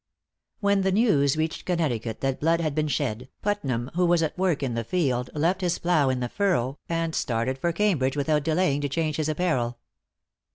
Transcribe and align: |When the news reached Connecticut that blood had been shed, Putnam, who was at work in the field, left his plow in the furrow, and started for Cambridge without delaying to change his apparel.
|When 0.61 0.81
the 0.81 0.91
news 0.91 1.37
reached 1.37 1.63
Connecticut 1.63 2.21
that 2.21 2.39
blood 2.39 2.59
had 2.59 2.73
been 2.73 2.87
shed, 2.87 3.29
Putnam, 3.43 3.91
who 3.93 4.07
was 4.07 4.23
at 4.23 4.35
work 4.35 4.63
in 4.63 4.73
the 4.73 4.83
field, 4.83 5.29
left 5.35 5.61
his 5.61 5.77
plow 5.77 6.09
in 6.09 6.21
the 6.21 6.27
furrow, 6.27 6.79
and 6.89 7.13
started 7.13 7.59
for 7.59 7.71
Cambridge 7.71 8.17
without 8.17 8.41
delaying 8.43 8.81
to 8.81 8.89
change 8.89 9.17
his 9.17 9.29
apparel. 9.29 9.77